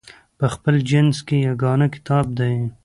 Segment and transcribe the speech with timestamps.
[0.37, 2.55] په خپل جنس کې یګانه کتاب دی.